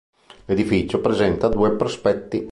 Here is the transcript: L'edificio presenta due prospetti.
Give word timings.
L'edificio 0.45 0.99
presenta 0.99 1.47
due 1.47 1.75
prospetti. 1.75 2.39